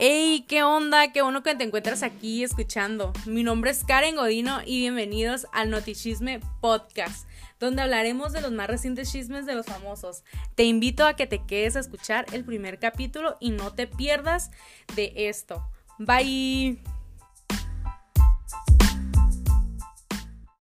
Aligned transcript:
Hey, 0.00 0.44
¿qué 0.46 0.62
onda? 0.62 1.10
Qué 1.10 1.22
bueno 1.22 1.42
que 1.42 1.56
te 1.56 1.64
encuentras 1.64 2.04
aquí 2.04 2.44
escuchando. 2.44 3.12
Mi 3.26 3.42
nombre 3.42 3.72
es 3.72 3.82
Karen 3.82 4.14
Godino 4.14 4.60
y 4.64 4.78
bienvenidos 4.78 5.48
al 5.52 5.70
Notichisme 5.70 6.38
Podcast, 6.60 7.28
donde 7.58 7.82
hablaremos 7.82 8.32
de 8.32 8.40
los 8.40 8.52
más 8.52 8.68
recientes 8.68 9.10
chismes 9.10 9.44
de 9.44 9.56
los 9.56 9.66
famosos. 9.66 10.22
Te 10.54 10.62
invito 10.62 11.04
a 11.04 11.16
que 11.16 11.26
te 11.26 11.44
quedes 11.44 11.74
a 11.74 11.80
escuchar 11.80 12.26
el 12.32 12.44
primer 12.44 12.78
capítulo 12.78 13.38
y 13.40 13.50
no 13.50 13.74
te 13.74 13.88
pierdas 13.88 14.52
de 14.94 15.12
esto. 15.16 15.68
Bye. 15.98 16.78